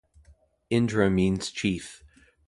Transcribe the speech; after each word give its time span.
Indra 0.71 1.11
means 1.11 1.51
chief. 1.51 2.03